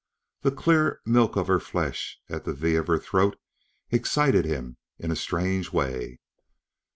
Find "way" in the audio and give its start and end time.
5.71-6.17